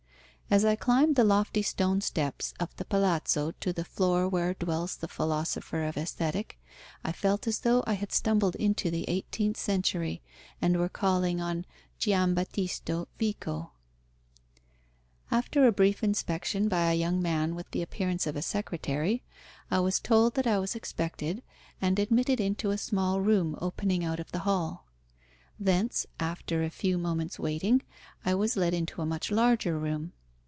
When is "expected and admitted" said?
20.75-22.41